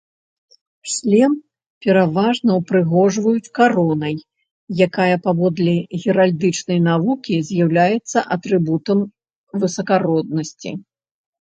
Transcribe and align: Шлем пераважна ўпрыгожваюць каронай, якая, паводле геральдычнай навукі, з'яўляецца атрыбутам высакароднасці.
Шлем 0.91 1.33
пераважна 1.85 2.51
ўпрыгожваюць 2.61 3.51
каронай, 3.59 4.17
якая, 4.87 5.15
паводле 5.27 5.75
геральдычнай 6.03 6.79
навукі, 6.89 7.33
з'яўляецца 7.51 8.19
атрыбутам 8.37 8.97
высакароднасці. 9.61 10.69